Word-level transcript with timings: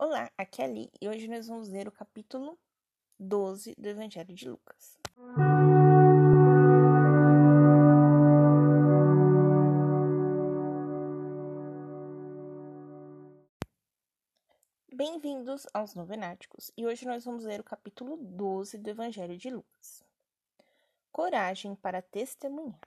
Olá, 0.00 0.30
aqui 0.38 0.62
é 0.62 0.64
a 0.64 0.68
Li 0.68 0.88
e 1.00 1.08
hoje 1.08 1.26
nós 1.26 1.48
vamos 1.48 1.68
ler 1.68 1.88
o 1.88 1.90
capítulo 1.90 2.56
12 3.18 3.74
do 3.76 3.88
Evangelho 3.88 4.32
de 4.32 4.48
Lucas. 4.48 4.96
Bem-vindos 14.94 15.66
aos 15.74 15.96
Novenáticos 15.96 16.70
e 16.76 16.86
hoje 16.86 17.04
nós 17.04 17.24
vamos 17.24 17.42
ler 17.42 17.58
o 17.58 17.64
capítulo 17.64 18.16
12 18.18 18.78
do 18.78 18.90
Evangelho 18.90 19.36
de 19.36 19.50
Lucas. 19.50 20.04
Coragem 21.10 21.74
para 21.74 22.00
testemunhar. 22.00 22.78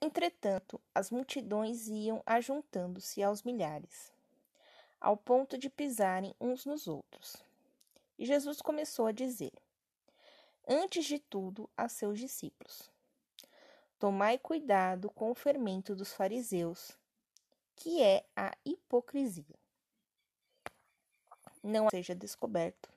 Entretanto, 0.00 0.80
as 0.92 1.12
multidões 1.12 1.86
iam 1.86 2.20
ajuntando-se 2.26 3.22
aos 3.22 3.44
milhares 3.44 4.12
ao 5.02 5.16
ponto 5.16 5.58
de 5.58 5.68
pisarem 5.68 6.34
uns 6.40 6.64
nos 6.64 6.86
outros. 6.86 7.36
E 8.16 8.24
Jesus 8.24 8.62
começou 8.62 9.06
a 9.06 9.12
dizer, 9.12 9.52
antes 10.66 11.04
de 11.04 11.18
tudo, 11.18 11.68
a 11.76 11.88
seus 11.88 12.18
discípulos: 12.18 12.88
Tomai 13.98 14.38
cuidado 14.38 15.10
com 15.10 15.30
o 15.30 15.34
fermento 15.34 15.96
dos 15.96 16.12
fariseus, 16.12 16.96
que 17.74 18.00
é 18.00 18.24
a 18.36 18.52
hipocrisia. 18.64 19.58
Não 21.62 21.90
seja 21.90 22.14
descoberto 22.14 22.88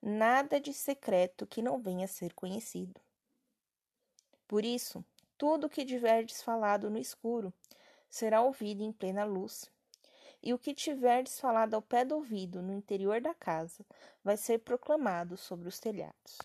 nada 0.00 0.60
de 0.60 0.72
secreto 0.72 1.46
que 1.46 1.62
não 1.62 1.80
venha 1.80 2.04
a 2.04 2.08
ser 2.08 2.32
conhecido. 2.34 3.00
Por 4.46 4.64
isso, 4.64 5.04
tudo 5.36 5.66
o 5.66 5.70
que 5.70 5.84
tiverdes 5.84 6.42
falado 6.42 6.88
no 6.88 6.98
escuro 6.98 7.52
será 8.08 8.40
ouvido 8.40 8.82
em 8.82 8.92
plena 8.92 9.24
luz, 9.24 9.68
e 10.46 10.54
o 10.54 10.58
que 10.60 10.72
tiverdes 10.72 11.40
falado 11.40 11.74
ao 11.74 11.82
pé 11.82 12.04
do 12.04 12.14
ouvido 12.14 12.62
no 12.62 12.72
interior 12.72 13.20
da 13.20 13.34
casa 13.34 13.84
vai 14.22 14.36
ser 14.36 14.60
proclamado 14.60 15.36
sobre 15.36 15.68
os 15.68 15.80
telhados. 15.80 16.38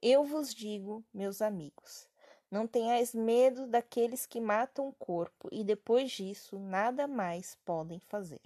Eu 0.00 0.24
vos 0.24 0.54
digo, 0.54 1.04
meus 1.12 1.42
amigos, 1.42 2.08
não 2.50 2.66
tenhais 2.66 3.14
medo 3.14 3.66
daqueles 3.66 4.24
que 4.24 4.40
matam 4.40 4.88
o 4.88 4.94
corpo 4.94 5.50
e 5.52 5.62
depois 5.62 6.10
disso 6.10 6.58
nada 6.58 7.06
mais 7.06 7.54
podem 7.66 8.00
fazer. 8.00 8.40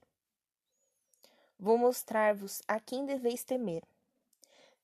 Vou 1.57 1.79
mostrar-vos 1.79 2.61
a 2.67 2.81
quem 2.81 3.07
deveis 3.07 3.45
temer. 3.45 3.85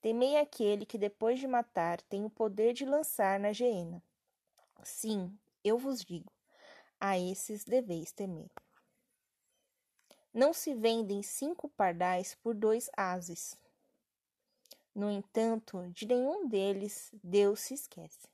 Temei 0.01 0.37
aquele 0.37 0.87
que 0.87 0.97
depois 0.97 1.41
de 1.41 1.49
matar 1.49 2.01
tem 2.03 2.25
o 2.25 2.31
poder 2.31 2.73
de 2.73 2.85
lançar 2.85 3.41
na 3.41 3.53
geena. 3.53 4.01
Sim, 4.85 5.37
eu 5.65 5.77
vos 5.77 6.05
digo, 6.05 6.31
a 7.01 7.19
esses 7.19 7.65
deveis 7.65 8.13
temer. 8.13 8.49
Não 10.37 10.53
se 10.53 10.75
vendem 10.75 11.23
cinco 11.23 11.67
pardais 11.67 12.35
por 12.35 12.55
dois 12.55 12.91
ases. 12.95 13.57
No 14.95 15.11
entanto, 15.11 15.91
de 15.95 16.05
nenhum 16.05 16.47
deles 16.47 17.11
Deus 17.25 17.61
se 17.61 17.73
esquece. 17.73 18.29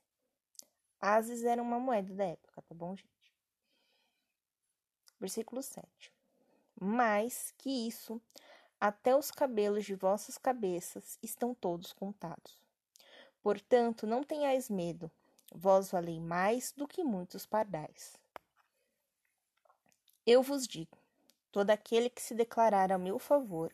Ases 0.99 1.45
era 1.45 1.61
uma 1.61 1.79
moeda 1.79 2.13
da 2.13 2.25
época, 2.25 2.61
tá 2.61 2.75
bom, 2.75 2.93
gente? 2.93 3.33
Versículo 5.17 5.63
7. 5.63 6.11
Mais 6.77 7.53
que 7.57 7.69
isso, 7.87 8.21
até 8.81 9.15
os 9.15 9.31
cabelos 9.31 9.85
de 9.85 9.95
vossas 9.95 10.37
cabeças 10.37 11.17
estão 11.23 11.55
todos 11.55 11.93
contados. 11.93 12.59
Portanto, 13.41 14.05
não 14.05 14.25
tenhais 14.25 14.69
medo, 14.69 15.09
vós 15.55 15.89
valei 15.89 16.19
mais 16.19 16.73
do 16.73 16.85
que 16.85 17.01
muitos 17.01 17.45
pardais. 17.45 18.17
Eu 20.25 20.43
vos 20.43 20.67
digo: 20.67 21.02
Todo 21.53 21.69
aquele 21.69 22.09
que 22.09 22.19
se 22.19 22.33
declarar 22.33 22.91
a 22.91 22.97
meu 22.97 23.19
favor 23.19 23.71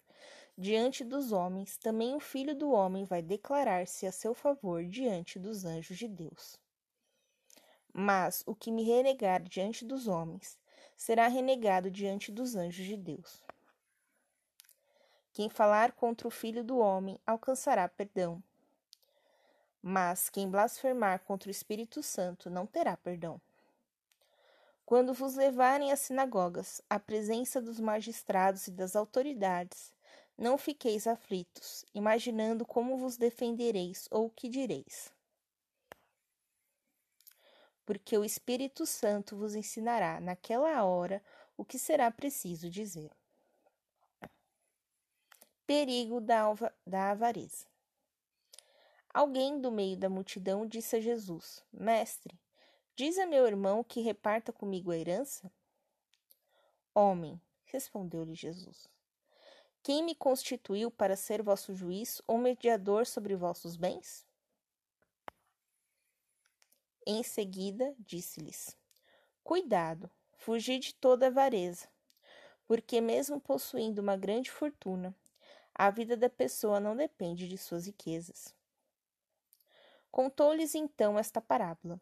diante 0.58 1.02
dos 1.02 1.31
homens, 1.31 1.77
também 1.77 2.13
o 2.13 2.19
Filho 2.19 2.53
do 2.53 2.71
Homem 2.71 3.05
vai 3.05 3.21
declarar-se 3.21 4.05
a 4.05 4.11
seu 4.11 4.33
favor 4.33 4.83
diante 4.83 5.39
dos 5.39 5.64
anjos 5.64 5.98
de 5.98 6.05
Deus. 6.05 6.59
Mas 7.93 8.43
o 8.45 8.54
que 8.54 8.70
me 8.70 8.83
renegar 8.83 9.42
diante 9.42 9.86
dos 9.86 10.09
homens 10.09 10.59
será 10.98 11.30
renegado 11.30 11.89
diante 11.89 12.33
dos 12.33 12.54
anjos 12.54 12.86
de 12.86 12.98
Deus. 12.98 13.42
Quem 15.31 15.49
falar 15.49 15.93
contra 15.93 16.27
o 16.27 16.31
Filho 16.31 16.65
do 16.65 16.80
Homem 16.80 17.17
alcançará 17.25 17.87
perdão. 17.87 18.43
Mas 19.81 20.30
quem 20.30 20.49
blasfemar 20.49 21.21
contra 21.21 21.48
o 21.48 21.52
Espírito 21.52 22.04
Santo 22.04 22.49
não 22.49 22.65
terá 22.65 22.98
perdão. 22.98 23.39
Quando 24.89 25.14
vos 25.14 25.36
levarem 25.36 25.92
às 25.92 26.00
sinagogas, 26.00 26.82
à 26.89 27.00
presença 27.00 27.61
dos 27.61 27.80
magistrados 27.80 28.66
e 28.66 28.72
das 28.72 28.95
autoridades, 28.95 29.94
não 30.36 30.58
fiqueis 30.58 31.05
aflitos, 31.05 31.86
imaginando 31.94 32.66
como 32.66 32.98
vos 32.98 33.16
defendereis 33.16 34.08
ou 34.10 34.26
o 34.26 34.30
que 34.32 34.49
direis. 34.49 35.14
Porque 37.86 38.17
o 38.17 38.26
Espírito 38.26 38.83
Santo 38.88 39.38
vos 39.38 39.54
ensinará 39.54 40.20
naquela 40.20 40.83
hora 40.83 41.22
o 41.55 41.64
que 41.64 41.78
será 41.78 42.10
preciso 42.10 42.67
dizer. 42.67 43.11
Perigo 45.67 46.20
da, 46.20 46.45
da 46.83 47.11
avareza. 47.11 47.67
Alguém 49.14 49.61
do 49.61 49.72
meio 49.72 49.95
da 49.95 50.10
multidão 50.10 50.66
disse 50.66 50.95
a 50.95 50.99
Jesus: 50.99 51.64
Mestre, 51.72 52.36
Diz 52.99 53.17
a 53.17 53.26
meu 53.26 53.48
irmão 53.48 53.82
que 53.82 54.02
reparta 54.02 54.52
comigo 54.52 54.92
a 54.92 54.98
herança? 54.98 55.49
Homem, 56.93 57.42
respondeu-lhe 57.64 58.36
Jesus, 58.36 58.89
quem 59.82 60.04
me 60.04 60.14
constituiu 60.14 60.92
para 60.92 61.15
ser 61.15 61.42
vosso 61.42 61.73
juiz 61.73 62.21
ou 62.27 62.37
mediador 62.37 63.08
sobre 63.08 63.37
vossos 63.37 63.77
bens? 63.77 64.27
Em 67.08 67.23
seguida, 67.23 67.95
disse-lhes: 67.98 68.76
Cuidado, 69.45 70.11
fugi 70.33 70.77
de 70.77 70.93
toda 70.93 71.27
avareza, 71.27 71.87
porque, 72.67 72.99
mesmo 72.99 73.39
possuindo 73.39 74.02
uma 74.02 74.17
grande 74.17 74.52
fortuna, 74.52 75.16
a 75.73 75.89
vida 75.89 76.17
da 76.17 76.30
pessoa 76.30 76.81
não 76.81 76.98
depende 76.98 77.48
de 77.48 77.58
suas 77.58 77.86
riquezas. 77.86 78.54
Contou-lhes 80.11 80.76
então 80.76 81.17
esta 81.17 81.39
parábola. 81.39 81.98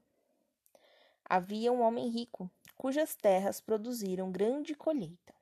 Havia 1.29 1.73
um 1.73 1.81
homem 1.81 2.07
rico, 2.07 2.49
cujas 2.77 3.13
terras 3.13 3.59
produziram 3.59 4.31
grande 4.31 4.73
colheita. 4.73 5.35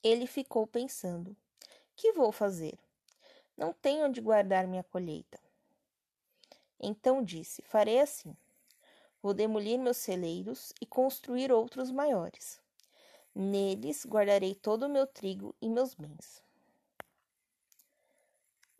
Ele 0.00 0.28
ficou 0.28 0.64
pensando: 0.64 1.36
Que 1.96 2.12
vou 2.12 2.30
fazer? 2.30 2.78
Não 3.56 3.72
tenho 3.72 4.06
onde 4.06 4.20
guardar 4.20 4.68
minha 4.68 4.84
colheita. 4.84 5.40
Então 6.78 7.20
disse: 7.24 7.60
Farei 7.62 7.98
assim. 7.98 8.36
Vou 9.20 9.34
demolir 9.34 9.76
meus 9.76 9.96
celeiros 9.96 10.72
e 10.80 10.86
construir 10.86 11.50
outros 11.50 11.90
maiores. 11.90 12.60
Neles 13.34 14.06
guardarei 14.06 14.54
todo 14.54 14.84
o 14.84 14.88
meu 14.88 15.04
trigo 15.04 15.52
e 15.60 15.68
meus 15.68 15.94
bens. 15.94 16.44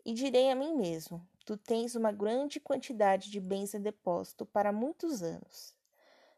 E 0.05 0.13
direi 0.13 0.49
a 0.49 0.55
mim 0.55 0.73
mesmo: 0.73 1.27
Tu 1.49 1.57
tens 1.57 1.95
uma 1.95 2.11
grande 2.11 2.59
quantidade 2.59 3.31
de 3.31 3.39
bens 3.39 3.73
em 3.73 3.81
depósito 3.81 4.45
para 4.45 4.71
muitos 4.71 5.23
anos. 5.23 5.75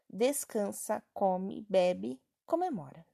Descansa, 0.08 1.02
come, 1.12 1.66
bebe, 1.68 2.18
comemora. 2.46 3.04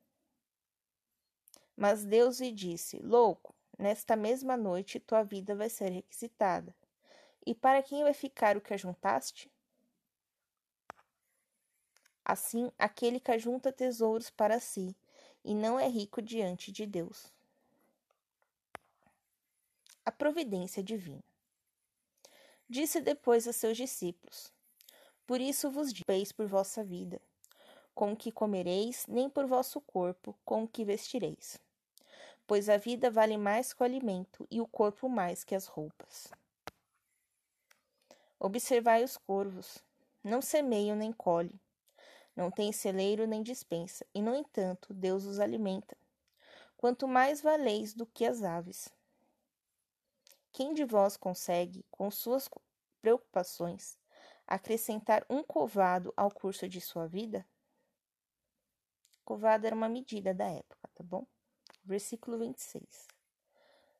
Mas 1.76 2.04
Deus 2.04 2.38
lhe 2.38 2.53
disse: 2.53 3.00
Louco, 3.00 3.53
nesta 3.76 4.14
mesma 4.14 4.56
noite 4.56 5.00
tua 5.00 5.25
vida 5.25 5.56
vai 5.56 5.69
ser 5.69 5.91
requisitada. 5.91 6.72
E 7.44 7.53
para 7.53 7.82
quem 7.82 8.04
vai 8.04 8.15
ficar 8.15 8.56
o 8.56 8.60
que 8.60 8.75
ajuntaste? 8.75 9.50
Assim, 12.25 12.70
aquele 12.78 13.19
que 13.19 13.32
ajunta 13.32 13.72
tesouros 13.72 14.30
para 14.30 14.60
si 14.60 14.95
e 15.45 15.53
não 15.53 15.80
é 15.80 15.89
rico 15.89 16.22
diante 16.22 16.71
de 16.71 16.86
Deus. 16.86 17.33
A 20.06 20.12
providência 20.12 20.80
divina. 20.80 21.28
Disse 22.70 23.00
depois 23.00 23.48
a 23.48 23.53
seus 23.53 23.78
discípulos: 23.78 24.53
Por 25.26 25.41
isso 25.41 25.70
vos 25.70 25.91
digo 25.91 26.06
por 26.36 26.47
vossa 26.47 26.84
vida, 26.84 27.18
com 27.94 28.12
o 28.12 28.16
que 28.16 28.30
comereis, 28.30 29.06
nem 29.09 29.30
por 29.30 29.47
vosso 29.47 29.80
corpo, 29.80 30.36
com 30.44 30.65
o 30.65 30.68
que 30.68 30.84
vestireis. 30.84 31.59
Pois 32.47 32.68
a 32.68 32.76
vida 32.76 33.10
vale 33.10 33.38
mais 33.38 33.72
que 33.72 33.82
o 33.82 33.84
alimento, 33.84 34.47
e 34.50 34.60
o 34.60 34.66
corpo 34.66 35.09
mais 35.09 35.44
que 35.44 35.54
as 35.54 35.66
roupas. 35.66 36.28
Observai 38.38 39.03
os 39.03 39.16
corvos, 39.16 39.78
não 40.22 40.42
semeiam 40.42 40.94
nem 40.94 41.10
colhem, 41.10 41.59
não 42.36 42.50
têm 42.50 42.71
celeiro 42.71 43.26
nem 43.26 43.42
dispensa, 43.42 44.04
e 44.14 44.21
no 44.21 44.34
entanto 44.34 44.92
Deus 44.92 45.24
os 45.24 45.41
alimenta. 45.41 45.97
Quanto 46.76 47.09
mais 47.09 47.41
valeis 47.41 47.94
do 47.94 48.04
que 48.04 48.26
as 48.26 48.42
aves. 48.42 48.91
Quem 50.53 50.74
de 50.74 50.84
vós 50.84 51.16
consegue, 51.16 51.84
com 51.91 52.10
suas 52.10 52.48
preocupações, 53.00 53.98
acrescentar 54.47 55.24
um 55.28 55.42
covado 55.42 56.12
ao 56.16 56.30
curso 56.30 56.68
de 56.68 56.80
sua 56.80 57.06
vida? 57.06 57.47
Covado 59.24 59.66
era 59.66 59.77
uma 59.77 59.89
medida 59.89 60.33
da 60.33 60.47
época, 60.47 60.89
tá 60.95 61.04
bom? 61.04 61.27
Versículo 61.84 62.39
26. 62.39 63.06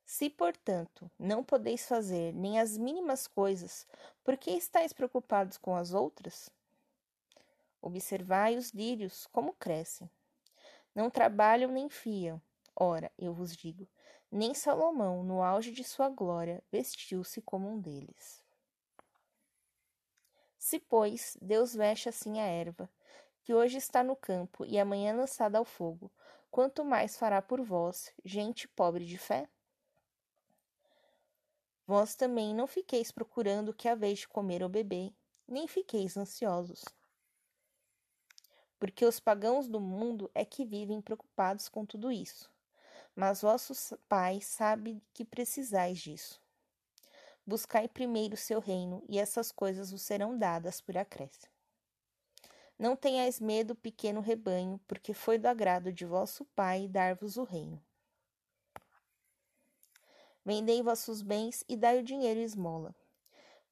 Se, 0.05 0.31
portanto, 0.31 1.11
não 1.19 1.45
podeis 1.45 1.87
fazer 1.87 2.33
nem 2.33 2.59
as 2.59 2.79
mínimas 2.79 3.27
coisas, 3.27 3.87
por 4.25 4.39
que 4.39 4.50
estáis 4.53 4.91
preocupados 4.91 5.59
com 5.59 5.77
as 5.77 5.93
outras? 5.93 6.49
Observai 7.81 8.56
os 8.56 8.71
lírios, 8.71 9.27
como 9.27 9.53
crescem. 9.53 10.11
Não 10.95 11.11
trabalham 11.11 11.71
nem 11.71 11.91
fiam. 11.91 12.41
Ora, 12.75 13.12
eu 13.19 13.35
vos 13.35 13.55
digo, 13.55 13.87
nem 14.31 14.53
Salomão, 14.55 15.23
no 15.23 15.43
auge 15.43 15.73
de 15.73 15.83
sua 15.83 16.09
glória, 16.09 16.63
vestiu-se 16.71 17.41
como 17.41 17.69
um 17.69 17.81
deles. 17.81 18.45
Se, 20.59 20.79
pois, 20.79 21.37
Deus 21.41 21.75
veste 21.75 22.09
assim 22.09 22.41
a 22.41 22.45
erva, 22.45 22.91
que 23.43 23.55
hoje 23.55 23.79
está 23.79 24.05
no 24.05 24.15
campo 24.15 24.67
e 24.67 24.79
amanhã 24.79 25.15
lançada 25.15 25.57
ao 25.57 25.65
fogo, 25.65 26.11
quanto 26.51 26.85
mais 26.85 27.17
fará 27.17 27.41
por 27.41 27.63
vós, 27.63 28.13
gente 28.25 28.69
pobre 28.69 29.07
de 29.07 29.17
fé? 29.17 29.49
Vós 31.87 32.15
também 32.15 32.55
não 32.55 32.67
fiqueis 32.67 33.11
procurando 33.11 33.71
o 33.71 33.75
que 33.75 33.89
haveis 33.89 34.19
de 34.19 34.29
comer 34.29 34.63
ou 34.63 34.69
beber, 34.69 35.11
nem 35.47 35.67
fiqueis 35.67 36.19
ansiosos. 36.19 36.85
Porque 38.79 39.07
os 39.07 39.19
pagãos 39.19 39.69
do 39.69 39.81
mundo 39.81 40.31
é 40.35 40.45
que 40.45 40.67
vivem 40.67 41.01
preocupados 41.01 41.67
com 41.67 41.87
tudo 41.87 42.13
isso. 42.13 42.51
Mas 43.20 43.43
vosso 43.43 43.99
Pai 44.09 44.41
sabe 44.41 45.03
que 45.12 45.25
precisais 45.25 45.99
disso. 45.99 46.41
Buscai 47.44 47.88
primeiro 47.88 48.35
o 48.35 48.37
seu 48.37 48.61
reino, 48.61 49.03
e 49.09 49.19
essas 49.19 49.50
coisas 49.50 49.91
vos 49.91 50.03
serão 50.03 50.38
dadas 50.38 50.81
por 50.81 50.97
acréscimo. 50.97 51.53
Não 52.79 52.94
tenhais 52.94 53.41
medo, 53.41 53.75
pequeno 53.75 54.20
rebanho, 54.20 54.81
porque 54.87 55.12
foi 55.12 55.37
do 55.37 55.47
agrado 55.47 55.93
de 55.93 56.06
vosso 56.06 56.44
Pai 56.55 56.87
dar-vos 56.87 57.37
o 57.37 57.43
reino. 57.43 57.82
Vendei 60.44 60.81
vossos 60.81 61.21
bens 61.21 61.64
e 61.69 61.76
dai 61.76 61.99
o 61.99 62.05
dinheiro 62.05 62.38
esmola. 62.38 62.94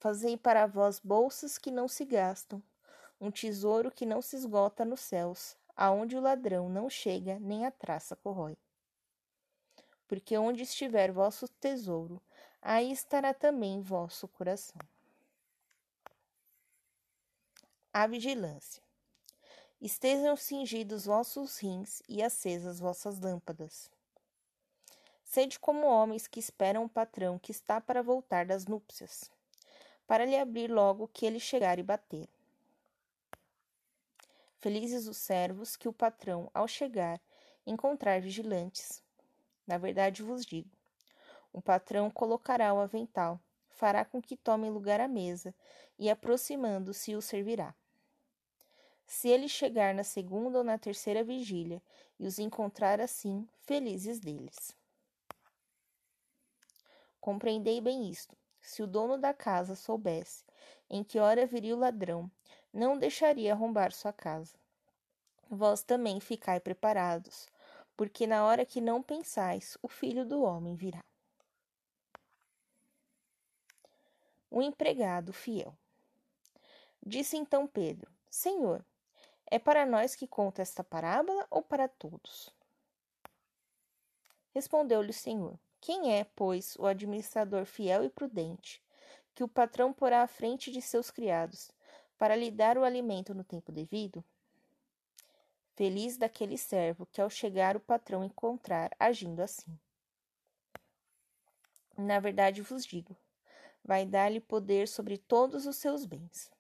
Fazei 0.01 0.37
para 0.37 0.67
vós 0.67 0.99
bolsas 0.99 1.57
que 1.57 1.71
não 1.71 1.87
se 1.87 2.05
gastam, 2.05 2.61
um 3.21 3.31
tesouro 3.31 3.93
que 3.93 4.05
não 4.05 4.21
se 4.21 4.35
esgota 4.35 4.85
nos 4.85 5.03
céus, 5.03 5.57
aonde 5.77 6.17
o 6.17 6.21
ladrão 6.21 6.69
não 6.69 6.91
chega 6.91 7.39
nem 7.39 7.65
a 7.65 7.71
traça 7.71 8.17
corrói. 8.17 8.59
Porque 10.07 10.39
onde 10.39 10.63
estiver 10.63 11.11
vosso 11.11 11.49
tesouro, 11.49 12.21
aí 12.63 12.93
estará 12.93 13.35
também 13.35 13.81
vosso 13.81 14.29
coração. 14.29 14.81
A 17.93 18.07
vigilância. 18.07 18.83
Estejam 19.81 20.37
cingidos 20.37 21.05
vossos 21.05 21.59
rins 21.59 22.03
e 22.09 22.23
acesas 22.23 22.81
vossas 22.81 23.19
lâmpadas. 23.21 23.91
Sede 25.25 25.59
como 25.59 25.87
homens 25.87 26.27
que 26.27 26.41
esperam 26.41 26.85
o 26.85 26.89
patrão 26.89 27.39
que 27.39 27.51
está 27.51 27.81
para 27.81 28.03
voltar 28.03 28.47
das 28.47 28.67
núpcias, 28.67 29.31
para 30.07 30.25
lhe 30.25 30.39
abrir 30.39 30.71
logo 30.71 31.09
que 31.09 31.27
ele 31.27 31.41
chegar 31.41 31.79
e 31.79 31.83
bater. 31.83 32.29
Felizes 34.59 35.07
os 35.07 35.17
servos 35.17 35.77
que 35.77 35.89
o 35.89 35.93
patrão, 35.93 36.51
ao 36.55 36.67
chegar, 36.67 37.21
encontrar 37.67 38.21
vigilantes. 38.21 39.03
Na 39.67 39.79
verdade 39.79 40.23
vos 40.23 40.45
digo: 40.45 40.71
o 41.53 41.61
patrão 41.61 42.11
colocará 42.11 42.73
o 42.73 42.81
avental, 42.81 43.41
fará 43.71 44.05
com 44.05 44.21
que 44.21 44.37
tomem 44.37 44.71
lugar 44.71 45.01
à 45.01 45.09
mesa, 45.09 45.55
e 45.99 46.11
aproximando-se 46.11 47.17
o 47.17 47.23
servirá. 47.23 47.75
Se 49.07 49.29
ele 49.29 49.49
chegar 49.49 49.95
na 49.95 50.05
segunda 50.05 50.59
ou 50.59 50.65
na 50.65 50.79
terceira 50.79 51.23
vigília 51.23 51.81
e 52.19 52.27
os 52.27 52.39
encontrar 52.39 53.01
assim, 53.01 53.49
felizes 53.63 54.19
deles. 54.19 54.77
Compreendei 57.21 57.81
bem 57.81 58.11
isto. 58.11 58.37
Se 58.61 58.83
o 58.83 58.87
dono 58.87 59.17
da 59.17 59.33
casa 59.33 59.77
soubesse 59.77 60.45
em 60.91 61.03
que 61.03 61.19
hora 61.19 61.47
viria 61.47 61.75
o 61.75 61.79
ladrão, 61.79 62.31
não 62.73 62.99
deixaria 62.99 63.53
arrombar 63.53 63.93
sua 63.93 64.13
casa. 64.13 64.57
Vós 65.49 65.83
também 65.83 66.21
ficai 66.21 66.59
preparados, 66.59 67.49
porque 67.97 68.27
na 68.27 68.45
hora 68.45 68.67
que 68.67 68.81
não 68.81 69.03
pensais, 69.03 69.79
o 69.83 69.89
filho 69.89 70.27
do 70.27 70.43
homem 70.43 70.77
virá. 70.77 71.03
O 74.51 74.61
empregado 74.61 75.33
fiel. 75.33 75.77
Disse 77.05 77.37
então 77.37 77.67
Pedro: 77.67 78.11
Senhor, 78.29 78.85
é 79.47 79.59
para 79.59 79.87
nós 79.87 80.15
que 80.15 80.27
conta 80.27 80.63
esta 80.63 80.85
parábola 80.85 81.47
ou 81.51 81.63
para 81.63 81.89
todos? 81.89 82.51
Respondeu-lhe 84.55 85.11
o 85.11 85.15
Senhor: 85.15 85.59
Quem 85.81 86.13
é, 86.15 86.25
pois, 86.25 86.77
o 86.77 86.87
administrador 86.87 87.65
fiel 87.65 88.05
e 88.05 88.11
prudente, 88.11 88.83
que 89.35 89.45
o 89.45 89.49
patrão 89.49 89.93
porá 89.93 90.23
à 90.23 90.27
frente 90.27 90.71
de 90.71 90.83
seus 90.83 91.11
criados, 91.11 91.71
para 92.19 92.37
lhe 92.37 92.51
dar 92.51 92.77
o 92.79 92.85
alimento 92.85 93.35
no 93.35 93.45
tempo 93.45 93.71
devido? 93.71 94.25
Feliz 95.77 96.17
daquele 96.17 96.57
servo 96.57 97.05
que, 97.05 97.21
ao 97.21 97.29
chegar 97.29 97.77
o 97.77 97.81
patrão 97.81 98.25
encontrar 98.25 98.91
agindo 98.99 99.43
assim. 99.43 99.79
Na 101.99 102.19
verdade 102.19 102.63
vos 102.63 102.83
digo: 102.87 103.15
vai 103.85 104.07
dar-lhe 104.07 104.41
poder 104.41 104.89
sobre 104.89 105.19
todos 105.19 105.67
os 105.67 105.77
seus 105.77 106.07
bens. 106.07 106.51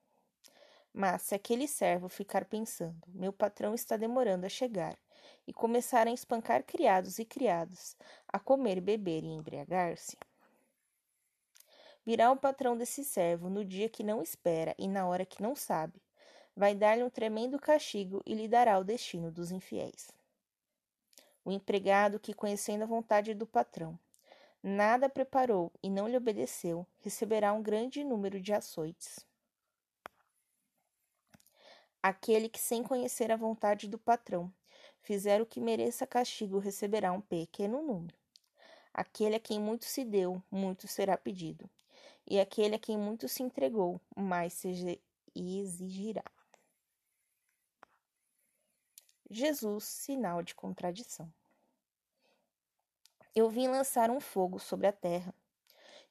Mas 0.92 1.22
se 1.22 1.34
aquele 1.34 1.66
servo 1.66 2.10
ficar 2.10 2.44
pensando, 2.44 3.02
meu 3.08 3.32
patrão 3.32 3.74
está 3.74 3.96
demorando 3.96 4.44
a 4.44 4.50
chegar, 4.50 4.98
e 5.46 5.52
começar 5.52 6.06
a 6.06 6.12
espancar 6.12 6.62
criados 6.62 7.18
e 7.18 7.24
criadas, 7.24 7.96
a 8.28 8.38
comer, 8.38 8.82
beber 8.82 9.24
e 9.24 9.28
embriagar-se, 9.28 10.18
virá 12.04 12.30
o 12.30 12.36
patrão 12.36 12.76
desse 12.76 13.02
servo 13.02 13.48
no 13.48 13.64
dia 13.64 13.88
que 13.88 14.04
não 14.04 14.20
espera 14.20 14.74
e 14.78 14.86
na 14.86 15.06
hora 15.06 15.24
que 15.24 15.42
não 15.42 15.56
sabe, 15.56 16.02
vai 16.56 16.74
dar-lhe 16.74 17.04
um 17.04 17.10
tremendo 17.10 17.58
castigo 17.58 18.22
e 18.24 18.34
lhe 18.34 18.48
dará 18.48 18.78
o 18.78 18.84
destino 18.84 19.30
dos 19.30 19.50
infiéis. 19.50 20.10
O 21.44 21.52
empregado 21.52 22.18
que, 22.18 22.32
conhecendo 22.32 22.82
a 22.82 22.86
vontade 22.86 23.34
do 23.34 23.46
patrão, 23.46 23.98
nada 24.62 25.08
preparou 25.08 25.70
e 25.82 25.90
não 25.90 26.08
lhe 26.08 26.16
obedeceu, 26.16 26.86
receberá 27.00 27.52
um 27.52 27.62
grande 27.62 28.02
número 28.02 28.40
de 28.40 28.52
açoites. 28.52 29.24
Aquele 32.02 32.48
que, 32.48 32.58
sem 32.58 32.82
conhecer 32.82 33.30
a 33.30 33.36
vontade 33.36 33.86
do 33.86 33.98
patrão, 33.98 34.52
fizer 35.02 35.42
o 35.42 35.46
que 35.46 35.60
mereça 35.60 36.06
castigo, 36.06 36.58
receberá 36.58 37.12
um 37.12 37.20
pequeno 37.20 37.82
número. 37.82 38.16
Aquele 38.94 39.36
a 39.36 39.40
quem 39.40 39.60
muito 39.60 39.84
se 39.84 40.04
deu, 40.04 40.42
muito 40.50 40.88
será 40.88 41.18
pedido. 41.18 41.68
E 42.26 42.40
aquele 42.40 42.76
a 42.76 42.78
quem 42.78 42.96
muito 42.96 43.28
se 43.28 43.42
entregou, 43.42 44.00
mais 44.16 44.54
se 44.54 45.00
exigirá. 45.34 46.24
Jesus, 49.30 49.84
sinal 49.84 50.42
de 50.42 50.54
contradição. 50.54 51.32
Eu 53.34 53.50
vim 53.50 53.68
lançar 53.68 54.10
um 54.10 54.20
fogo 54.20 54.58
sobre 54.58 54.86
a 54.86 54.92
terra, 54.92 55.34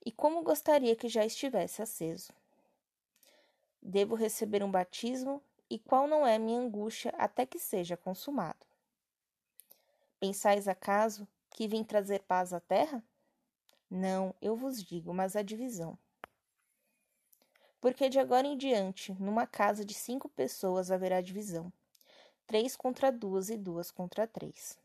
e 0.05 0.12
como 0.12 0.43
gostaria 0.43 0.95
que 0.95 1.10
já 1.10 1.25
estivesse 1.25 1.81
aceso. 1.81 2.31
Devo 3.81 4.15
receber 4.15 4.63
um 4.63 4.69
batismo 4.69 5.41
e 5.69 5.79
qual 5.79 6.07
não 6.07 6.25
é 6.25 6.38
minha 6.38 6.60
angústia 6.60 7.13
até 7.17 7.45
que 7.45 7.57
seja 7.57 7.98
consumado. 7.98 8.65
Pensais 10.19 10.67
acaso 10.67 11.27
que 11.50 11.67
vim 11.67 11.84
trazer 11.84 12.22
paz 12.24 12.53
à 12.53 12.60
terra? 12.60 13.03
Não, 13.89 14.36
eu 14.41 14.55
vos 14.55 14.84
digo, 14.84 15.13
mas 15.13 15.36
a 15.36 15.41
divisão. 15.41 15.98
Porque 17.79 18.10
de 18.10 18.19
agora 18.19 18.48
em 18.48 18.57
diante, 18.57 19.13
numa 19.13 19.45
casa 19.45 19.86
de 19.86 19.93
cinco 19.93 20.27
pessoas 20.29 20.89
haverá 20.91 21.22
divisão: 21.22 21.72
três 22.47 22.75
contra 22.75 23.11
duas 23.11 23.49
e 23.49 23.57
duas 23.57 23.91
contra 23.91 24.27
três. 24.27 24.77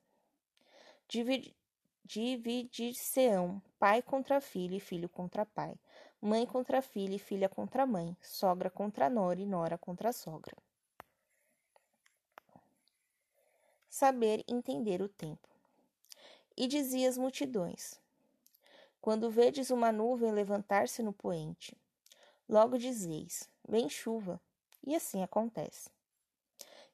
Dividir-se-ão 2.05 3.61
pai 3.79 4.03
contra 4.03 4.41
filho 4.41 4.75
e 4.75 4.81
filho 4.81 5.09
contra 5.09 5.47
pai, 5.47 5.75
mãe 6.21 6.47
contra 6.47 6.83
filha 6.83 7.17
e 7.17 7.19
filha 7.19 7.49
contra 7.49 7.87
mãe, 7.87 8.17
sogra 8.23 8.69
contra 8.71 9.09
nora 9.09 9.41
e 9.41 9.47
nora 9.47 9.79
contra 9.79 10.13
sogra. 10.13 10.57
saber 13.91 14.45
entender 14.47 15.03
o 15.03 15.09
tempo. 15.09 15.49
E 16.57 16.67
dizia 16.69 17.09
às 17.09 17.19
multidões: 17.19 18.01
Quando 19.01 19.31
vedes 19.31 19.71
uma 19.71 19.91
nuvem 19.91 20.31
levantar-se 20.31 21.03
no 21.03 21.13
poente, 21.13 21.77
logo 22.49 22.79
dizeis: 22.79 23.51
Vem 23.69 23.89
chuva, 23.89 24.41
e 24.87 24.95
assim 24.95 25.23
acontece. 25.23 25.91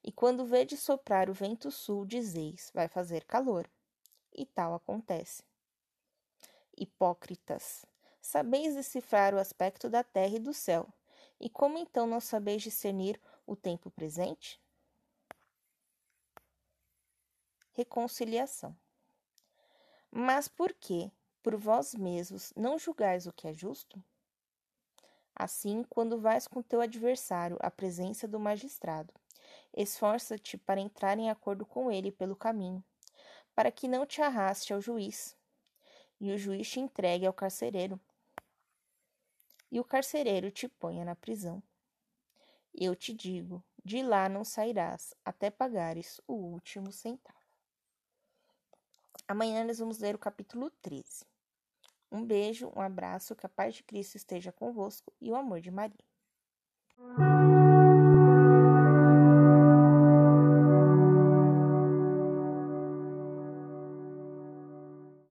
E 0.07 0.13
quando 0.13 0.47
vedes 0.47 0.81
soprar 0.81 1.29
o 1.29 1.35
vento 1.35 1.71
sul, 1.71 2.07
dizeis: 2.07 2.71
Vai 2.73 2.89
fazer 2.89 3.25
calor, 3.25 3.69
e 4.33 4.47
tal 4.47 4.75
acontece. 4.75 5.43
Hipócritas, 6.75 7.85
sabeis 8.23 8.75
decifrar 8.75 9.35
o 9.35 9.39
aspecto 9.39 9.91
da 9.91 10.03
terra 10.03 10.37
e 10.37 10.41
do 10.41 10.55
céu, 10.55 10.89
e 11.39 11.51
como 11.51 11.77
então 11.77 12.07
não 12.07 12.21
sabeis 12.21 12.63
discernir 12.63 13.21
o 13.47 13.55
tempo 13.55 13.91
presente? 13.91 14.59
reconciliação. 17.77 18.75
Mas 20.11 20.49
por 20.49 20.73
que, 20.73 21.13
por 21.43 21.55
vós 21.57 21.95
mesmos, 21.95 22.53
não 22.57 22.79
julgais 22.79 23.27
o 23.27 23.33
que 23.33 23.47
é 23.47 23.53
justo? 23.53 24.03
Assim, 25.35 25.85
quando 25.85 26.19
vais 26.19 26.49
com 26.49 26.63
teu 26.63 26.81
adversário 26.81 27.59
à 27.61 27.71
presença 27.71 28.27
do 28.27 28.41
magistrado, 28.41 29.13
esforça-te 29.77 30.57
para 30.57 30.81
entrar 30.81 31.19
em 31.19 31.31
acordo 31.31 31.67
com 31.67 31.93
ele 31.93 32.11
pelo 32.11 32.35
caminho, 32.35 32.83
para 33.55 33.71
que 33.71 33.87
não 33.87 34.07
te 34.07 34.23
arraste 34.23 34.73
ao 34.73 34.81
juiz, 34.81 35.37
e 36.21 36.33
o 36.33 36.39
juiz 36.39 36.69
te 36.69 36.81
entregue 36.81 37.27
ao 37.27 37.33
carcereiro, 37.33 38.01
e 39.71 39.79
o 39.79 39.85
carcereiro 39.85 40.51
te 40.51 40.67
ponha 40.67 41.05
na 41.05 41.15
prisão. 41.15 41.63
Eu 42.75 42.97
te 42.97 43.13
digo, 43.13 43.63
de 43.85 44.03
lá 44.03 44.29
não 44.29 44.45
sairás, 44.45 45.15
até 45.25 45.51
pagares 45.51 46.21
o 46.27 46.35
último 46.35 46.91
centavo. 46.93 47.37
Amanhã 49.29 49.65
nós 49.65 49.79
vamos 49.79 49.99
ler 49.99 50.15
o 50.15 50.19
capítulo 50.19 50.71
13. 50.83 51.27
Um 52.13 52.25
beijo, 52.25 52.73
um 52.77 52.81
abraço, 52.81 53.35
que 53.35 53.45
a 53.45 53.49
paz 53.49 53.75
de 53.75 53.83
Cristo 53.83 54.17
esteja 54.17 54.53
convosco 54.53 55.13
e 55.21 55.31
o 55.31 55.37
amor 55.37 55.61
de 55.61 55.71
Maria. 55.71 56.05